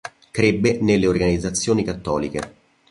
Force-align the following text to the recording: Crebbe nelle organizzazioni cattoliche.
Crebbe 0.31 0.79
nelle 0.81 1.05
organizzazioni 1.05 1.83
cattoliche. 1.83 2.53